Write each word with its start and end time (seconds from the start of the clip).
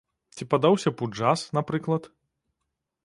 Ці 0.37 0.47
падаўся 0.53 0.89
б 0.95 1.05
у 1.07 1.09
джаз, 1.17 1.39
напрыклад? 1.59 2.03